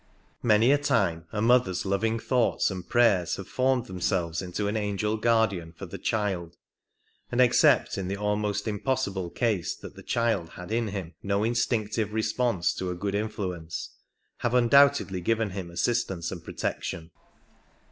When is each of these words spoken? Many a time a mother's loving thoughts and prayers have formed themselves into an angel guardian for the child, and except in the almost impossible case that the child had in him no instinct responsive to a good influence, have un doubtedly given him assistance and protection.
Many 0.41 0.71
a 0.71 0.79
time 0.79 1.27
a 1.31 1.43
mother's 1.43 1.85
loving 1.85 2.17
thoughts 2.17 2.71
and 2.71 2.89
prayers 2.89 3.35
have 3.35 3.47
formed 3.47 3.85
themselves 3.85 4.41
into 4.41 4.67
an 4.67 4.75
angel 4.75 5.15
guardian 5.15 5.73
for 5.73 5.85
the 5.85 5.99
child, 5.99 6.55
and 7.31 7.39
except 7.39 7.99
in 7.99 8.07
the 8.07 8.17
almost 8.17 8.67
impossible 8.67 9.29
case 9.29 9.75
that 9.75 9.95
the 9.95 10.01
child 10.01 10.49
had 10.53 10.71
in 10.71 10.87
him 10.87 11.13
no 11.21 11.45
instinct 11.45 11.97
responsive 11.97 12.79
to 12.79 12.89
a 12.89 12.95
good 12.95 13.13
influence, 13.13 13.91
have 14.37 14.55
un 14.55 14.69
doubtedly 14.69 15.21
given 15.23 15.51
him 15.51 15.69
assistance 15.69 16.31
and 16.31 16.43
protection. 16.43 17.11